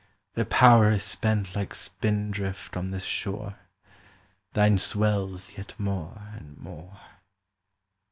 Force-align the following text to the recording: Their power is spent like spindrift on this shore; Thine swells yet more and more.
Their 0.33 0.45
power 0.45 0.89
is 0.89 1.03
spent 1.03 1.55
like 1.55 1.75
spindrift 1.75 2.75
on 2.75 2.89
this 2.89 3.03
shore; 3.03 3.59
Thine 4.53 4.79
swells 4.79 5.55
yet 5.59 5.75
more 5.79 6.27
and 6.33 6.57
more. 6.57 6.99